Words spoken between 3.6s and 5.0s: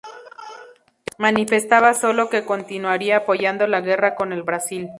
la guerra con el Brasil.